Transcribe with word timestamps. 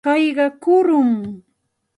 Kayqa 0.05 0.45
rukum. 0.87 1.11